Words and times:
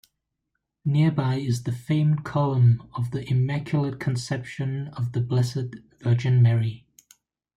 Nearby 0.83 1.35
is 1.35 1.61
the 1.61 1.71
famed 1.71 2.25
Column 2.25 2.89
of 2.95 3.11
the 3.11 3.23
Immaculate 3.29 3.99
Conception 3.99 4.87
of 4.97 5.11
the 5.11 5.21
Blessed 5.21 5.75
Virgin 5.99 6.41
Mary. 6.41 6.87